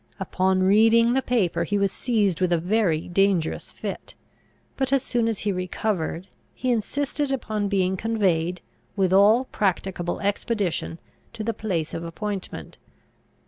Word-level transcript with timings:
Upon 0.19 0.63
reading 0.63 1.13
the 1.13 1.21
paper 1.21 1.63
he 1.63 1.77
was 1.77 1.91
seized 1.91 2.41
with 2.41 2.51
a 2.51 2.57
very 2.57 3.07
dangerous 3.07 3.71
fit; 3.71 4.15
but, 4.75 4.91
as 4.91 5.03
soon 5.03 5.27
as 5.27 5.37
he 5.41 5.51
recovered, 5.51 6.27
he 6.55 6.71
insisted 6.71 7.31
upon 7.31 7.67
being 7.67 7.95
conveyed, 7.97 8.61
with 8.95 9.13
all 9.13 9.45
practicable 9.51 10.19
expedition, 10.19 10.97
to 11.33 11.43
the 11.43 11.53
place 11.53 11.93
of 11.93 12.03
appointment. 12.03 12.79